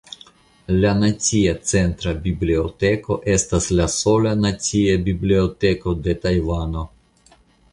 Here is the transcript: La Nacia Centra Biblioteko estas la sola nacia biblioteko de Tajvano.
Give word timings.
La 0.83 0.93
Nacia 1.01 1.51
Centra 1.71 2.13
Biblioteko 2.23 3.17
estas 3.35 3.67
la 3.81 3.85
sola 3.97 4.33
nacia 4.41 4.97
biblioteko 5.11 5.95
de 6.09 6.17
Tajvano. 6.25 6.89